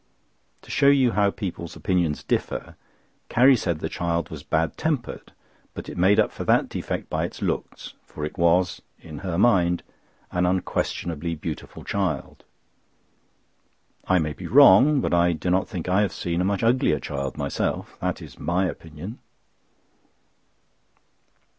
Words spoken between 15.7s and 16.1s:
I